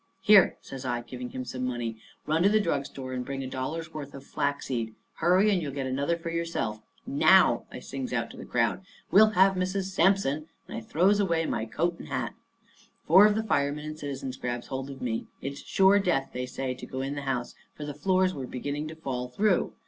[0.21, 3.47] "Here," says I, giving him some money, "run to the drug store and bring a
[3.47, 4.95] dollar's worth of flaxseed.
[5.17, 6.81] Hurry, and you'll get another one for yourself.
[7.05, 9.91] Now," I sings out to the crowd, "we'll have Mrs.
[9.91, 12.33] Sampson!" And I throws away my coat and hat.
[13.05, 15.27] Four of the firemen and citizens grabs hold of me.
[15.39, 18.87] It's sure death, they say, to go in the house, for the floors was beginning
[18.87, 19.73] to fall through.